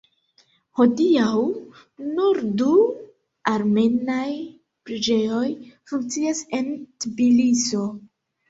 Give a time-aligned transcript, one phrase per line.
[0.77, 1.41] Hodiaŭ
[2.13, 2.71] nur du
[3.53, 4.25] armenaj
[4.89, 5.45] preĝejoj
[5.93, 6.73] funkcias en
[7.07, 7.89] Tbiliso.